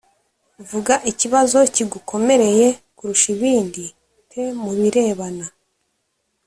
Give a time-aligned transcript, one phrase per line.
[0.69, 2.67] Vuga ikibazo kigukomereye
[2.97, 3.83] kurusha ibindi
[4.29, 5.45] te mu birebana